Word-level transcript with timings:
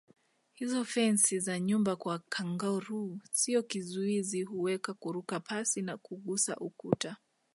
Hizo 0.53 0.85
fensi 0.85 1.39
za 1.39 1.59
nyumba 1.59 1.95
kwa 1.95 2.19
kangaroo 2.19 3.17
sio 3.31 3.63
kizuizi 3.63 4.43
huweza 4.43 4.93
kuruka 4.93 5.39
pasi 5.39 5.81
na 5.81 5.97
kugusa 5.97 6.55
ukuta 6.55 7.17